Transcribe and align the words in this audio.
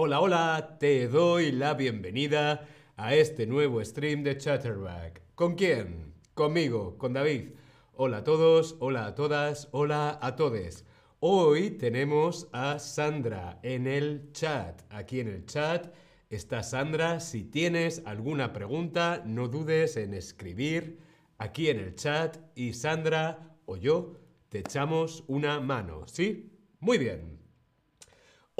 Hola, 0.00 0.20
hola, 0.20 0.76
te 0.78 1.08
doy 1.08 1.50
la 1.50 1.74
bienvenida 1.74 2.68
a 2.96 3.16
este 3.16 3.48
nuevo 3.48 3.84
stream 3.84 4.22
de 4.22 4.36
Chatterback. 4.36 5.22
¿Con 5.34 5.56
quién? 5.56 6.14
Conmigo, 6.34 6.96
con 6.98 7.14
David. 7.14 7.54
Hola 7.94 8.18
a 8.18 8.22
todos, 8.22 8.76
hola 8.78 9.06
a 9.06 9.16
todas, 9.16 9.66
hola 9.72 10.16
a 10.22 10.36
todes. 10.36 10.84
Hoy 11.18 11.70
tenemos 11.70 12.46
a 12.52 12.78
Sandra 12.78 13.58
en 13.64 13.88
el 13.88 14.30
chat. 14.30 14.82
Aquí 14.88 15.18
en 15.18 15.26
el 15.26 15.46
chat 15.46 15.92
está 16.30 16.62
Sandra. 16.62 17.18
Si 17.18 17.42
tienes 17.42 18.00
alguna 18.06 18.52
pregunta, 18.52 19.24
no 19.26 19.48
dudes 19.48 19.96
en 19.96 20.14
escribir 20.14 21.00
aquí 21.38 21.70
en 21.70 21.80
el 21.80 21.96
chat 21.96 22.36
y 22.54 22.74
Sandra 22.74 23.56
o 23.66 23.76
yo 23.76 24.14
te 24.48 24.60
echamos 24.60 25.24
una 25.26 25.58
mano, 25.58 26.06
¿sí? 26.06 26.52
Muy 26.78 26.98
bien. 26.98 27.47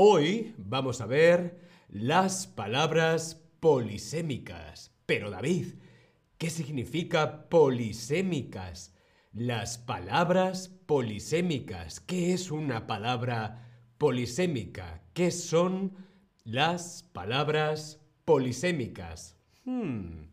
Hoy 0.01 0.55
vamos 0.59 1.01
a 1.01 1.07
ver 1.07 1.59
las 1.89 2.47
palabras 2.47 3.35
polisémicas. 3.59 4.95
Pero 5.07 5.29
David, 5.29 5.75
¿qué 6.39 6.51
significa 6.51 7.49
polisémicas? 7.49 8.95
Las 9.33 9.77
palabras 9.77 10.69
polisémicas. 10.87 11.99
¿Qué 11.99 12.33
es 12.33 12.53
una 12.53 12.87
palabra 12.87 13.67
polisémica? 13.99 15.03
¿Qué 15.15 15.33
son 15.33 15.97
las 16.45 17.03
palabras 17.03 18.01
polisémicas? 18.25 19.37
Hmm. 19.65 20.29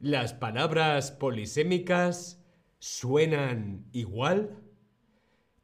¿Las 0.00 0.34
palabras 0.34 1.12
polisémicas 1.12 2.44
suenan 2.80 3.86
igual? 3.92 4.64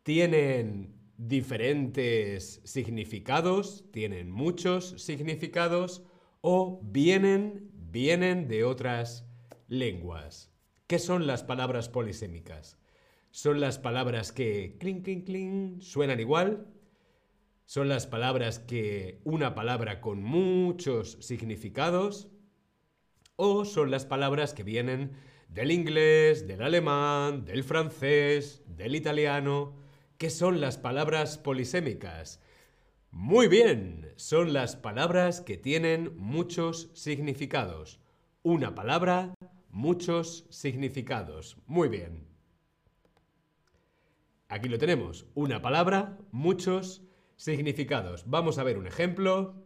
¿Tienen 0.05 1.02
diferentes 1.17 2.61
significados? 2.65 3.85
¿Tienen 3.93 4.31
muchos 4.31 5.03
significados? 5.03 6.03
¿O 6.41 6.81
vienen, 6.83 7.71
vienen 7.75 8.49
de 8.49 8.65
otras 8.65 9.27
lenguas? 9.69 10.53
¿Qué 10.87 10.99
son 10.99 11.27
las 11.27 11.43
palabras 11.43 11.89
polisémicas? 11.89 12.79
¿Son 13.31 13.61
las 13.61 13.79
palabras 13.79 14.33
que 14.33 14.77
clink, 14.79 15.05
clink, 15.05 15.25
clink 15.27 15.81
suenan 15.81 16.21
igual? 16.21 16.67
¿Son 17.65 17.89
las 17.89 18.07
palabras 18.07 18.59
que 18.59 19.21
una 19.25 19.55
palabra 19.55 20.01
con 20.01 20.23
muchos 20.23 21.19
significados? 21.21 22.33
o 23.37 23.65
son 23.65 23.91
las 23.91 24.07
palabras 24.07 24.55
que 24.55 24.63
vienen 24.63 25.13
del 25.49 25.71
inglés, 25.71 26.47
del 26.47 26.63
alemán, 26.63 27.45
del 27.45 27.65
francés, 27.65 28.63
del 28.67 28.95
italiano, 28.95 29.75
que 30.23 30.31
son 30.31 30.61
las 30.61 30.79
palabras 30.79 31.37
polisémicas. 31.37 32.41
Muy 33.11 33.49
bien, 33.49 34.13
son 34.15 34.53
las 34.53 34.77
palabras 34.77 35.41
que 35.41 35.57
tienen 35.57 36.17
muchos 36.17 36.91
significados. 36.95 37.99
Una 38.45 38.73
palabra, 38.73 39.35
muchos 39.71 40.47
significados. 40.49 41.57
Muy 41.67 41.89
bien. 41.89 42.29
Aquí 44.49 44.69
lo 44.69 44.79
tenemos. 44.79 45.27
Una 45.35 45.61
palabra, 45.61 46.17
muchos 46.31 47.03
significados. 47.35 48.23
Vamos 48.31 48.59
a 48.59 48.63
ver 48.63 48.79
un 48.79 48.87
ejemplo. 48.87 49.57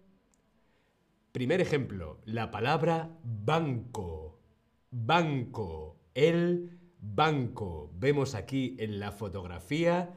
Primer 1.33 1.61
ejemplo, 1.61 2.23
la 2.25 2.51
palabra 2.51 3.11
banco. 3.23 4.41
Banco. 4.91 5.99
El 6.15 6.79
banco. 6.99 7.91
Vemos 7.95 8.35
aquí 8.35 8.75
en 8.79 8.99
la 8.99 9.13
fotografía, 9.13 10.15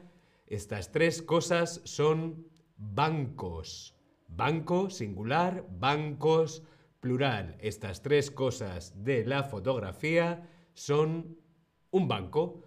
estas 0.50 0.90
tres 0.90 1.22
cosas 1.22 1.80
son 1.84 2.44
bancos. 2.76 3.96
Banco 4.26 4.90
singular, 4.90 5.64
bancos 5.70 6.64
plural. 6.98 7.56
Estas 7.60 8.02
tres 8.02 8.32
cosas 8.32 9.04
de 9.04 9.24
la 9.24 9.44
fotografía 9.44 10.50
son 10.74 11.38
un 11.92 12.08
banco. 12.08 12.64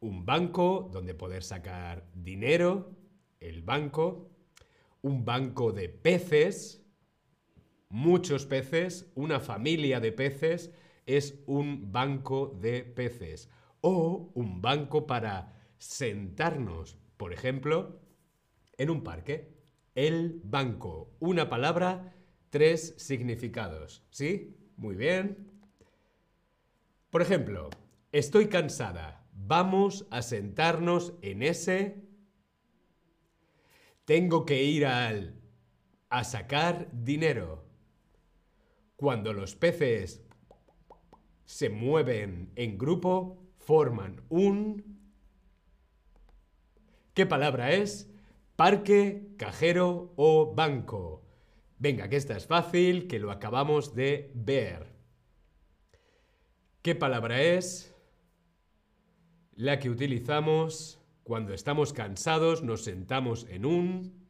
Un 0.00 0.24
banco 0.24 0.88
donde 0.90 1.14
poder 1.14 1.42
sacar 1.42 2.08
dinero, 2.14 2.96
el 3.38 3.60
banco. 3.60 4.30
Un 5.02 5.26
banco 5.26 5.72
de 5.72 5.90
peces, 5.90 6.86
muchos 7.90 8.46
peces, 8.46 9.12
una 9.14 9.40
familia 9.40 10.00
de 10.00 10.12
peces 10.12 10.72
es 11.04 11.42
un 11.46 11.92
banco 11.92 12.58
de 12.62 12.82
peces. 12.82 13.50
O 13.82 14.30
un 14.32 14.62
banco 14.62 15.06
para 15.06 15.52
sentarnos, 15.76 16.98
por 17.16 17.32
ejemplo, 17.32 18.00
en 18.78 18.90
un 18.90 19.02
parque. 19.02 19.54
El 19.94 20.40
banco. 20.44 21.16
Una 21.20 21.48
palabra, 21.48 22.14
tres 22.50 22.94
significados. 22.98 24.04
¿Sí? 24.10 24.56
Muy 24.76 24.94
bien. 24.94 25.50
Por 27.10 27.22
ejemplo, 27.22 27.70
estoy 28.12 28.48
cansada. 28.48 29.26
Vamos 29.32 30.06
a 30.10 30.22
sentarnos 30.22 31.14
en 31.22 31.42
ese. 31.42 32.04
Tengo 34.04 34.44
que 34.44 34.62
ir 34.62 34.86
al... 34.86 35.40
a 36.10 36.24
sacar 36.24 36.88
dinero. 36.92 37.64
Cuando 38.96 39.32
los 39.32 39.54
peces 39.56 40.22
se 41.44 41.70
mueven 41.70 42.52
en 42.56 42.76
grupo, 42.76 43.42
forman 43.58 44.22
un... 44.28 44.95
¿Qué 47.16 47.24
palabra 47.24 47.72
es? 47.72 48.10
Parque, 48.56 49.30
cajero 49.38 50.12
o 50.16 50.54
banco. 50.54 51.24
Venga, 51.78 52.10
que 52.10 52.16
esta 52.16 52.36
es 52.36 52.46
fácil, 52.46 53.08
que 53.08 53.18
lo 53.18 53.30
acabamos 53.30 53.94
de 53.94 54.30
ver. 54.34 54.92
¿Qué 56.82 56.94
palabra 56.94 57.40
es? 57.40 57.96
La 59.54 59.78
que 59.78 59.88
utilizamos 59.88 61.00
cuando 61.22 61.54
estamos 61.54 61.94
cansados, 61.94 62.62
nos 62.62 62.84
sentamos 62.84 63.46
en 63.48 63.64
un... 63.64 64.28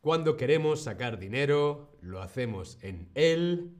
Cuando 0.00 0.36
queremos 0.36 0.80
sacar 0.80 1.18
dinero, 1.18 1.98
lo 2.00 2.22
hacemos 2.22 2.78
en 2.82 3.10
el. 3.16 3.74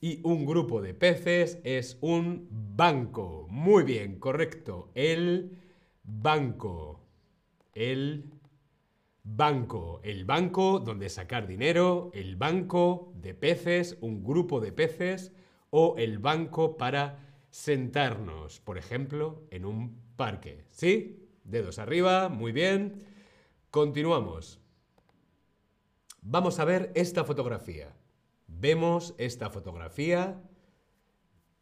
Y 0.00 0.20
un 0.22 0.46
grupo 0.46 0.80
de 0.82 0.94
peces 0.94 1.58
es 1.64 1.98
un 2.00 2.46
banco. 2.48 3.48
Muy 3.50 3.82
bien, 3.82 4.20
correcto. 4.20 4.92
El 4.94 5.63
banco. 6.04 7.00
El 7.72 8.30
banco. 9.24 10.00
El 10.04 10.24
banco 10.24 10.78
donde 10.78 11.08
sacar 11.08 11.46
dinero. 11.46 12.10
El 12.14 12.36
banco 12.36 13.12
de 13.16 13.34
peces, 13.34 13.98
un 14.00 14.22
grupo 14.22 14.60
de 14.60 14.72
peces. 14.72 15.32
O 15.70 15.96
el 15.98 16.18
banco 16.18 16.76
para 16.76 17.24
sentarnos, 17.50 18.60
por 18.60 18.78
ejemplo, 18.78 19.42
en 19.50 19.64
un 19.64 20.00
parque. 20.16 20.64
¿Sí? 20.70 21.28
Dedos 21.42 21.78
arriba, 21.78 22.28
muy 22.28 22.52
bien. 22.52 23.04
Continuamos. 23.70 24.60
Vamos 26.22 26.58
a 26.58 26.64
ver 26.64 26.90
esta 26.94 27.24
fotografía. 27.24 27.94
Vemos 28.46 29.14
esta 29.18 29.50
fotografía, 29.50 30.40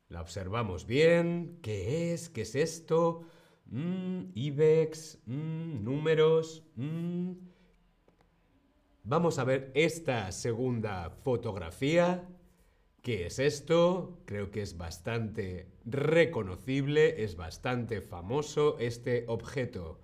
la 0.08 0.20
observamos 0.20 0.86
bien. 0.86 1.58
¿Qué 1.62 2.12
es? 2.12 2.28
¿Qué 2.28 2.42
es 2.42 2.54
esto? 2.54 3.22
Mm, 3.66 4.32
IBEX, 4.34 5.18
mm, 5.26 5.84
números. 5.84 6.64
Mm. 6.76 7.32
Vamos 9.04 9.38
a 9.38 9.44
ver 9.44 9.72
esta 9.74 10.30
segunda 10.32 11.10
fotografía. 11.10 12.28
¿Qué 13.02 13.26
es 13.26 13.40
esto? 13.40 14.22
Creo 14.26 14.50
que 14.52 14.62
es 14.62 14.76
bastante 14.76 15.72
reconocible, 15.84 17.24
es 17.24 17.34
bastante 17.34 18.00
famoso 18.00 18.78
este 18.78 19.24
objeto. 19.26 20.00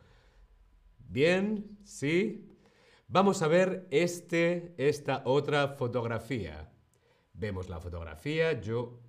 ¿Bien? 0.99 1.79
¿Sí? 1.85 2.49
Vamos 3.07 3.41
a 3.43 3.49
ver 3.49 3.87
este, 3.91 4.75
esta 4.77 5.23
otra 5.25 5.69
fotografía. 5.69 6.71
Vemos 7.33 7.69
la 7.69 7.81
fotografía, 7.81 8.61
yo 8.61 9.01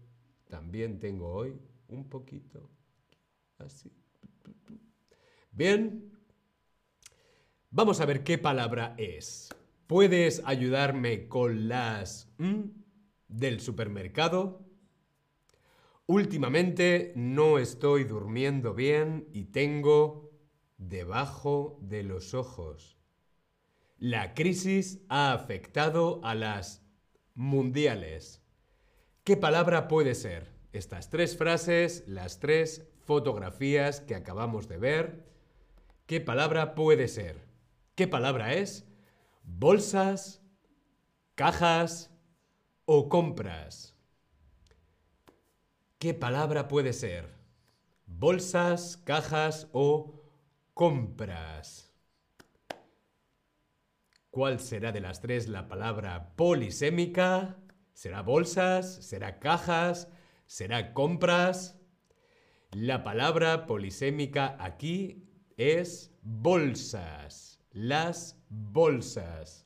también 0.47 0.99
tengo 0.99 1.33
hoy 1.33 1.59
un 1.87 2.07
poquito 2.07 2.69
así. 3.57 3.91
Bien, 5.51 6.11
vamos 7.69 8.01
a 8.01 8.05
ver 8.05 8.23
qué 8.23 8.37
palabra 8.37 8.95
es. 8.97 9.49
¿Puedes 9.87 10.41
ayudarme 10.45 11.27
con 11.27 11.67
las 11.67 12.31
del 13.27 13.59
supermercado? 13.59 14.65
Últimamente 16.05 17.13
no 17.15 17.59
estoy 17.59 18.03
durmiendo 18.03 18.73
bien 18.73 19.27
y 19.31 19.45
tengo 19.45 20.31
debajo 20.77 21.77
de 21.81 22.03
los 22.03 22.33
ojos. 22.33 22.97
La 23.97 24.33
crisis 24.33 25.03
ha 25.09 25.33
afectado 25.33 26.21
a 26.23 26.33
las 26.33 26.83
mundiales. 27.35 28.41
¿Qué 29.23 29.37
palabra 29.37 29.87
puede 29.87 30.15
ser? 30.15 30.51
Estas 30.71 31.09
tres 31.09 31.37
frases, 31.37 32.03
las 32.07 32.39
tres 32.39 32.88
fotografías 33.09 34.01
que 34.01 34.13
acabamos 34.13 34.67
de 34.67 34.77
ver. 34.77 35.25
¿Qué 36.05 36.21
palabra 36.21 36.75
puede 36.75 37.07
ser? 37.07 37.41
¿Qué 37.95 38.07
palabra 38.07 38.53
es? 38.53 38.85
bolsas, 39.57 40.43
cajas 41.33 42.11
o 42.85 43.09
compras. 43.09 43.95
¿Qué 45.97 46.13
palabra 46.13 46.67
puede 46.67 46.93
ser? 46.93 47.33
Bolsas, 48.05 48.95
cajas 48.97 49.69
o 49.71 50.21
compras. 50.75 51.91
¿Cuál 54.29 54.59
será 54.59 54.91
de 54.91 55.01
las 55.01 55.19
tres 55.19 55.47
la 55.47 55.67
palabra 55.67 56.35
polisémica? 56.35 57.57
¿Será 57.93 58.21
bolsas? 58.21 59.03
¿Será 59.03 59.39
cajas? 59.39 60.09
¿Será 60.45 60.93
compras? 60.93 61.78
La 62.73 63.03
palabra 63.03 63.65
polisémica 63.65 64.55
aquí 64.59 65.27
es 65.57 66.13
bolsas. 66.21 67.59
Las 67.71 68.39
bolsas. 68.47 69.65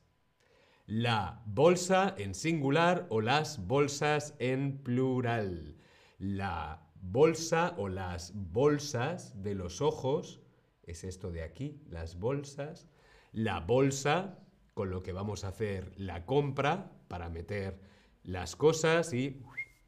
La 0.86 1.42
bolsa 1.44 2.14
en 2.16 2.34
singular 2.34 3.06
o 3.10 3.20
las 3.20 3.66
bolsas 3.66 4.34
en 4.38 4.78
plural. 4.82 5.76
La 6.18 6.88
bolsa 7.02 7.74
o 7.76 7.88
las 7.88 8.32
bolsas 8.34 9.42
de 9.42 9.54
los 9.54 9.82
ojos 9.82 10.40
es 10.82 11.04
esto 11.04 11.30
de 11.30 11.42
aquí, 11.42 11.82
las 11.90 12.18
bolsas. 12.18 12.88
La 13.32 13.60
bolsa 13.60 14.38
con 14.72 14.88
lo 14.88 15.02
que 15.02 15.12
vamos 15.12 15.44
a 15.44 15.48
hacer 15.48 15.92
la 15.96 16.24
compra 16.24 16.90
para 17.08 17.28
meter 17.28 17.78
las 18.22 18.56
cosas 18.56 19.12
y 19.12 19.42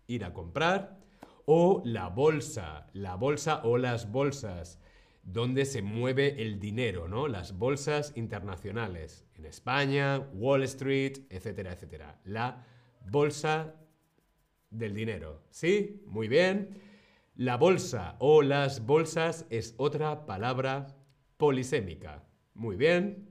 ir 0.06 0.22
a 0.22 0.34
comprar. 0.34 1.05
O 1.46 1.80
la 1.84 2.08
bolsa, 2.08 2.88
la 2.92 3.16
bolsa 3.16 3.62
o 3.64 3.78
las 3.78 4.12
bolsas 4.12 4.78
donde 5.22 5.64
se 5.64 5.82
mueve 5.82 6.42
el 6.42 6.60
dinero, 6.60 7.08
¿no? 7.08 7.26
Las 7.26 7.58
bolsas 7.58 8.12
internacionales, 8.16 9.26
en 9.34 9.46
España, 9.46 10.18
Wall 10.34 10.62
Street, 10.62 11.18
etcétera, 11.30 11.72
etcétera. 11.72 12.20
La 12.24 12.64
bolsa 13.10 13.74
del 14.70 14.94
dinero. 14.94 15.42
¿Sí? 15.50 16.02
Muy 16.06 16.28
bien. 16.28 16.80
La 17.34 17.56
bolsa 17.56 18.16
o 18.20 18.42
las 18.42 18.86
bolsas 18.86 19.46
es 19.50 19.74
otra 19.78 20.26
palabra 20.26 20.96
polisémica. 21.36 22.24
Muy 22.54 22.76
bien. 22.76 23.28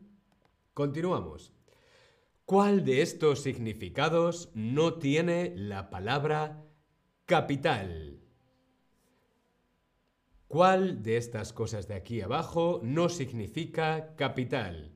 Continuamos. 0.73 1.53
¿Cuál 2.43 2.85
de 2.85 3.01
estos 3.01 3.41
significados 3.41 4.51
no 4.53 4.95
tiene 4.95 5.53
la 5.55 5.89
palabra 5.89 6.64
capital? 7.25 8.19
¿Cuál 10.47 11.01
de 11.01 11.17
estas 11.17 11.53
cosas 11.53 11.87
de 11.87 11.95
aquí 11.95 12.21
abajo 12.21 12.81
no 12.83 13.09
significa 13.09 14.15
capital? 14.15 14.91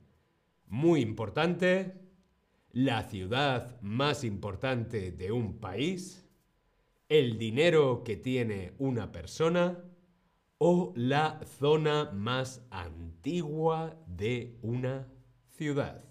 Muy 0.68 1.00
importante, 1.00 2.00
la 2.70 3.02
ciudad 3.02 3.80
más 3.80 4.22
importante 4.22 5.10
de 5.10 5.32
un 5.32 5.58
país, 5.58 6.24
el 7.08 7.36
dinero 7.36 8.04
que 8.04 8.16
tiene 8.16 8.74
una 8.78 9.10
persona 9.10 9.82
o 10.58 10.92
la 10.94 11.40
zona 11.58 12.12
más 12.12 12.64
antigua 12.70 13.96
de 14.06 14.56
una 14.62 15.08
ciudad. 15.48 16.04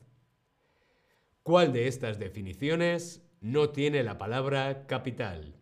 ¿Cuál 1.44 1.72
de 1.72 1.88
estas 1.88 2.20
definiciones 2.20 3.26
no 3.40 3.70
tiene 3.70 4.04
la 4.04 4.18
palabra 4.18 4.86
capital? 4.86 5.59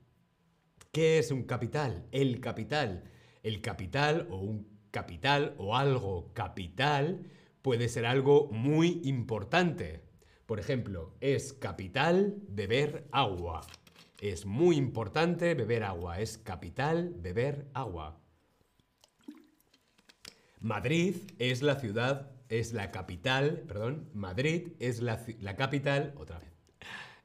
¿Qué 0.92 1.20
es 1.20 1.32
un 1.32 1.44
capital? 1.44 2.08
El 2.12 2.40
capital. 2.40 3.04
El 3.44 3.62
capital 3.62 4.28
o 4.32 4.38
un 4.38 4.68
capital 4.92 5.56
o 5.58 5.76
algo 5.76 6.34
capital 6.34 7.30
puede 7.62 7.90
ser 7.90 8.06
algo 8.06 8.50
muy 8.52 9.02
importante. 9.04 10.02
Por 10.46 10.60
ejemplo, 10.60 11.14
es 11.22 11.54
capital 11.54 12.36
beber 12.50 13.08
agua. 13.12 13.62
Es 14.22 14.46
muy 14.46 14.78
importante 14.78 15.54
beber 15.54 15.84
agua. 15.84 16.20
Es 16.20 16.38
capital 16.38 17.14
beber 17.16 17.68
agua. 17.74 18.20
Madrid 20.60 21.16
es 21.38 21.62
la 21.62 21.80
ciudad 21.80 22.38
es 22.50 22.74
la 22.74 22.92
capital, 22.92 23.64
perdón, 23.68 24.10
Madrid 24.14 24.70
es 24.80 25.02
la, 25.02 25.24
la 25.40 25.56
capital, 25.56 26.14
otra 26.18 26.40
vez. 26.40 26.54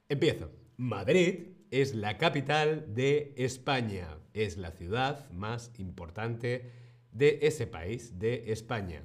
Empiezo. 0.08 0.50
Madrid 0.76 1.48
es 1.72 1.94
la 1.94 2.18
capital 2.18 2.94
de 2.94 3.32
España, 3.38 4.18
es 4.34 4.58
la 4.58 4.72
ciudad 4.72 5.30
más 5.30 5.72
importante 5.78 6.70
de 7.12 7.38
ese 7.40 7.66
país, 7.66 8.18
de 8.18 8.52
España. 8.52 9.02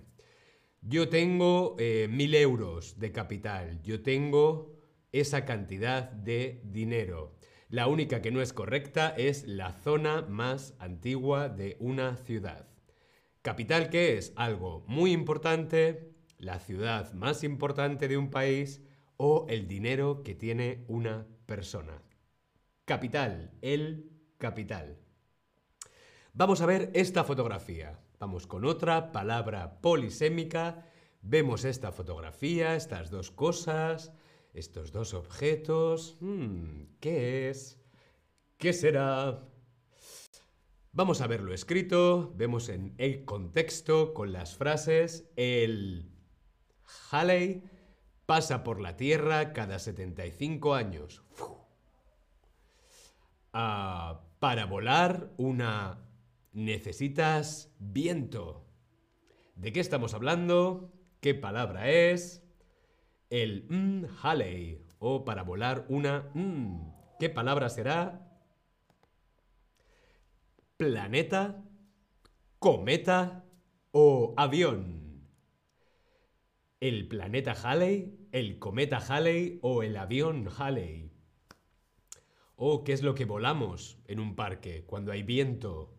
Yo 0.81 1.07
tengo 1.07 1.77
eh, 1.79 2.09
mil 2.11 2.35
euros 2.35 2.99
de 2.99 3.13
capital, 3.13 3.81
yo 3.83 4.01
tengo 4.01 4.75
esa 5.13 5.45
cantidad 5.45 6.11
de 6.11 6.61
dinero. 6.65 7.37
La 7.69 7.87
única 7.87 8.21
que 8.21 8.31
no 8.31 8.41
es 8.41 8.51
correcta 8.51 9.13
es 9.17 9.47
la 9.47 9.71
zona 9.71 10.23
más 10.23 10.73
antigua 10.79 11.47
de 11.47 11.77
una 11.79 12.17
ciudad. 12.17 12.67
Capital 13.43 13.89
que 13.89 14.17
es 14.17 14.33
algo 14.35 14.83
muy 14.87 15.13
importante, 15.13 16.11
la 16.37 16.59
ciudad 16.59 17.13
más 17.13 17.45
importante 17.45 18.09
de 18.09 18.17
un 18.17 18.29
país 18.29 18.81
o 19.15 19.45
el 19.47 19.69
dinero 19.69 20.21
que 20.21 20.35
tiene 20.35 20.83
una 20.89 21.27
persona. 21.45 22.01
Capital, 22.87 23.51
el 23.61 24.13
capital. 24.37 24.97
Vamos 26.31 26.61
a 26.61 26.65
ver 26.65 26.89
esta 26.93 27.25
fotografía. 27.25 27.99
Vamos 28.17 28.47
con 28.47 28.63
otra 28.63 29.11
palabra 29.11 29.81
polisémica. 29.81 30.85
Vemos 31.21 31.65
esta 31.65 31.91
fotografía, 31.91 32.77
estas 32.77 33.09
dos 33.09 33.29
cosas, 33.29 34.13
estos 34.53 34.93
dos 34.93 35.13
objetos. 35.13 36.15
Hmm, 36.21 36.83
¿Qué 37.01 37.49
es? 37.49 37.77
¿Qué 38.57 38.71
será? 38.71 39.43
Vamos 40.93 41.19
a 41.19 41.27
verlo 41.27 41.53
escrito, 41.53 42.31
vemos 42.37 42.69
en 42.69 42.95
el 42.99 43.25
contexto 43.25 44.13
con 44.13 44.31
las 44.31 44.55
frases 44.55 45.29
el 45.35 46.09
Halley 47.11 47.65
pasa 48.25 48.63
por 48.63 48.79
la 48.79 48.95
Tierra 48.95 49.51
cada 49.51 49.77
75 49.77 50.73
años. 50.73 51.21
Ah, 53.53 54.21
para 54.39 54.65
volar 54.65 55.31
una 55.37 55.99
necesitas 56.53 57.73
viento. 57.79 58.65
¿De 59.55 59.71
qué 59.71 59.79
estamos 59.79 60.13
hablando? 60.13 60.93
¿Qué 61.19 61.33
palabra 61.33 61.89
es? 61.89 62.43
El 63.29 63.65
mm, 63.69 64.05
Halley 64.21 64.85
o 64.99 65.25
para 65.25 65.43
volar 65.43 65.85
una 65.89 66.31
¿Qué 67.19 67.29
palabra 67.29 67.69
será? 67.69 68.27
planeta, 70.77 71.63
cometa 72.59 73.43
o 73.91 74.35
avión. 74.37 75.27
El 76.79 77.07
planeta 77.07 77.53
Halley, 77.53 78.29
el 78.31 78.59
cometa 78.59 78.97
Halley 78.97 79.59
o 79.63 79.81
el 79.81 79.97
avión 79.97 80.47
Halley. 80.55 81.11
¿O 82.59 82.83
qué 82.83 82.93
es 82.93 83.03
lo 83.03 83.13
que 83.13 83.25
volamos 83.25 83.99
en 84.07 84.19
un 84.19 84.35
parque 84.35 84.83
cuando 84.83 85.11
hay 85.11 85.21
viento? 85.21 85.93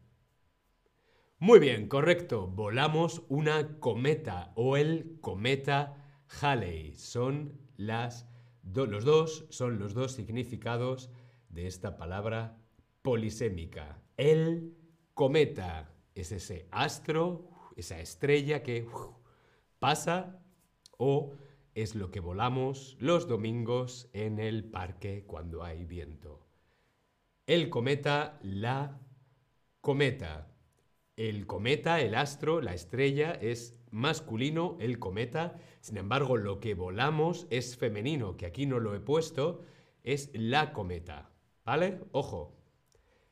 Muy 1.38 1.61
bien, 1.61 1.88
correcto. 1.88 2.49
Volamos 2.49 3.23
una 3.29 3.79
cometa 3.79 4.50
o 4.57 4.77
el 4.77 5.21
cometa 5.21 6.25
Halley. 6.41 6.97
Son 6.97 7.61
los 7.77 9.05
dos 9.05 9.47
son 9.50 9.79
los 9.79 9.95
dos 9.95 10.11
significados 10.11 11.11
de 11.49 11.69
esta 11.69 11.97
palabra 11.97 12.59
polisémica. 13.03 14.03
El 14.17 14.77
cometa 15.15 15.95
es 16.17 16.33
ese 16.33 16.67
astro, 16.73 17.50
esa 17.77 18.00
estrella 18.00 18.65
que 18.65 18.85
pasa 19.79 20.43
o 20.97 21.35
es 21.77 21.95
lo 21.95 22.11
que 22.11 22.19
volamos 22.19 22.97
los 22.99 23.29
domingos 23.29 24.11
en 24.12 24.41
el 24.41 24.65
parque 24.65 25.23
cuando 25.25 25.62
hay 25.62 25.85
viento. 25.85 26.48
El 27.49 27.71
cometa, 27.71 28.38
la 28.43 29.00
cometa. 29.81 30.55
El 31.17 31.47
cometa, 31.47 31.99
el 32.02 32.14
astro, 32.14 32.61
la 32.61 32.75
estrella 32.75 33.33
es 33.33 33.75
masculino, 33.90 34.76
el 34.81 34.99
cometa. 34.99 35.59
Sin 35.81 35.97
embargo, 35.97 36.37
lo 36.37 36.61
que 36.61 36.75
volamos 36.75 37.47
es 37.49 37.78
femenino, 37.78 38.37
que 38.37 38.45
aquí 38.45 38.67
no 38.67 38.81
lo 38.81 38.95
he 38.95 39.00
puesto, 39.00 39.62
es 40.05 40.28
la 40.35 40.75
cometa. 40.75 41.31
¿Vale? 41.64 42.02
Ojo, 42.12 42.55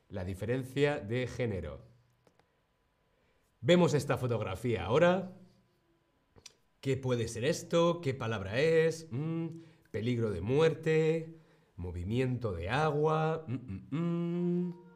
la 0.09 0.25
diferencia 0.25 0.97
de 0.97 1.27
género. 1.27 1.85
Vemos 3.61 3.93
esta 3.93 4.17
fotografía 4.17 4.85
ahora. 4.85 5.31
¿Qué 6.81 6.97
puede 6.97 7.27
ser 7.27 7.45
esto? 7.45 8.01
¿Qué 8.01 8.15
palabra 8.15 8.59
es? 8.59 9.09
Mm, 9.11 9.59
peligro 9.91 10.31
de 10.31 10.41
muerte, 10.41 11.36
movimiento 11.77 12.53
de 12.53 12.69
agua. 12.69 13.45
Mm, 13.47 13.95
mm, 13.95 14.87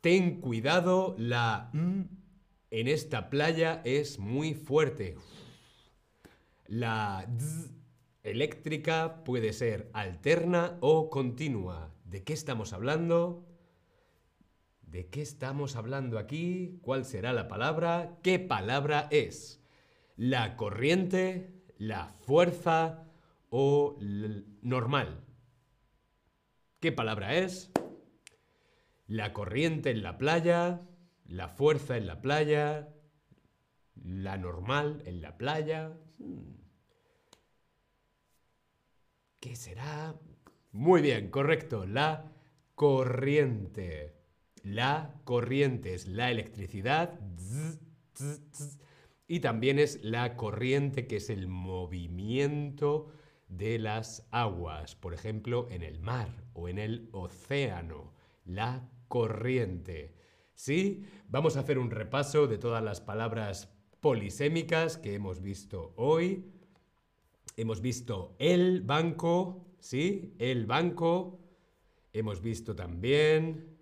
Ten 0.00 0.40
cuidado, 0.40 1.14
la 1.16 1.70
en 1.72 2.88
esta 2.88 3.30
playa 3.30 3.80
es 3.84 4.18
muy 4.18 4.52
fuerte. 4.52 5.16
La 6.66 7.26
z 7.38 7.70
eléctrica 8.22 9.22
puede 9.24 9.52
ser 9.52 9.88
alterna 9.92 10.76
o 10.80 11.08
continua. 11.08 11.94
¿De 12.04 12.22
qué 12.22 12.32
estamos 12.32 12.72
hablando? 12.72 13.46
¿De 14.82 15.08
qué 15.08 15.22
estamos 15.22 15.76
hablando 15.76 16.18
aquí? 16.18 16.80
¿Cuál 16.82 17.04
será 17.04 17.32
la 17.32 17.48
palabra? 17.48 18.18
¿Qué 18.22 18.38
palabra 18.38 19.08
es? 19.10 19.62
¿La 20.16 20.56
corriente, 20.56 21.62
la 21.78 22.08
fuerza 22.26 23.04
o 23.56 23.96
normal? 24.62 25.24
¿Qué 26.80 26.90
palabra 26.90 27.36
es? 27.36 27.70
La 29.06 29.32
corriente 29.32 29.90
en 29.90 30.02
la 30.02 30.18
playa, 30.18 30.80
la 31.24 31.46
fuerza 31.48 31.96
en 31.96 32.08
la 32.08 32.20
playa, 32.20 32.92
la 33.94 34.36
normal 34.38 35.04
en 35.06 35.22
la 35.22 35.38
playa. 35.38 35.96
Hmm. 36.18 36.56
¿Qué 39.38 39.54
será? 39.54 40.16
Muy 40.72 41.00
bien, 41.00 41.30
correcto, 41.30 41.86
la 41.86 42.32
corriente. 42.74 44.16
La 44.64 45.14
corriente 45.22 45.94
es 45.94 46.08
la 46.08 46.32
electricidad 46.32 47.20
y 49.28 49.38
también 49.38 49.78
es 49.78 50.02
la 50.02 50.36
corriente 50.36 51.06
que 51.06 51.18
es 51.18 51.30
el 51.30 51.46
movimiento 51.46 53.12
de 53.48 53.78
las 53.78 54.26
aguas, 54.30 54.96
por 54.96 55.14
ejemplo, 55.14 55.68
en 55.70 55.82
el 55.82 56.00
mar 56.00 56.44
o 56.54 56.68
en 56.68 56.78
el 56.78 57.08
océano. 57.12 58.12
La 58.44 58.88
corriente. 59.08 60.14
¿Sí? 60.54 61.04
Vamos 61.28 61.56
a 61.56 61.60
hacer 61.60 61.78
un 61.78 61.90
repaso 61.90 62.46
de 62.46 62.58
todas 62.58 62.82
las 62.82 63.00
palabras 63.00 63.72
polisémicas 64.00 64.96
que 64.98 65.14
hemos 65.14 65.40
visto 65.40 65.94
hoy. 65.96 66.52
Hemos 67.56 67.80
visto 67.80 68.36
el 68.38 68.82
banco, 68.82 69.66
¿sí? 69.80 70.34
El 70.38 70.66
banco. 70.66 71.40
Hemos 72.12 72.40
visto 72.40 72.76
también 72.76 73.76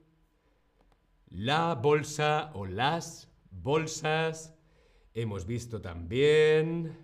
la 1.29 1.75
bolsa 1.75 2.51
o 2.55 2.67
las 2.67 3.31
bolsas. 3.51 4.55
Hemos 5.15 5.47
visto 5.47 5.81
también 5.81 6.97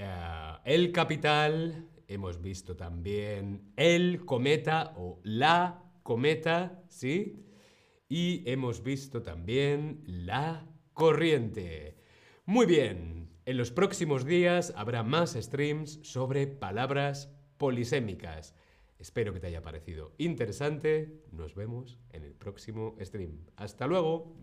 eh, 0.00 0.52
el 0.64 0.92
capital. 0.92 1.86
Hemos 2.08 2.40
visto 2.40 2.74
también 2.74 3.72
el 3.76 4.24
cometa 4.24 4.94
o 4.96 5.20
la 5.22 5.84
cometa, 6.02 6.82
¿sí? 6.88 7.44
Y 8.08 8.42
hemos 8.50 8.82
visto 8.82 9.22
también 9.22 10.02
la 10.06 10.66
corriente. 10.92 11.96
Muy 12.46 12.66
bien, 12.66 13.30
en 13.44 13.56
los 13.56 13.70
próximos 13.70 14.24
días 14.24 14.72
habrá 14.76 15.02
más 15.02 15.34
streams 15.34 16.00
sobre 16.02 16.46
palabras 16.46 17.32
polisémicas. 17.58 18.54
Espero 18.98 19.32
que 19.32 19.40
te 19.40 19.46
haya 19.46 19.62
parecido 19.62 20.12
interesante. 20.18 21.22
Nos 21.32 21.54
vemos 21.54 21.98
en 22.12 22.24
el 22.24 22.34
próximo 22.34 22.96
stream. 23.00 23.46
Hasta 23.56 23.86
luego. 23.86 24.34